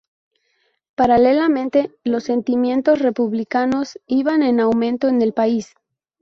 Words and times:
Paralelamente, 0.95 1.91
los 2.03 2.23
sentimientos 2.23 2.97
republicanos 2.97 3.99
iban 4.07 4.41
en 4.41 4.59
aumento 4.59 5.07
en 5.07 5.21
el 5.21 5.31
país. 5.31 5.75